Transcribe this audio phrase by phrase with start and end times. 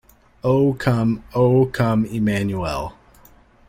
[0.43, 2.97] O come O come Emmanuel.